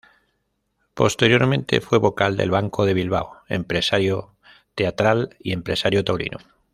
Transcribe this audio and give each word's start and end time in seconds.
Posteriormente 0.95 1.79
fue 1.79 1.99
vocal 1.99 2.35
del 2.35 2.49
Banco 2.49 2.85
de 2.85 2.95
Bilbao, 2.95 3.43
empresario 3.49 4.33
teatral 4.73 5.37
y 5.37 5.51
empresario 5.53 6.03
taurino. 6.03 6.39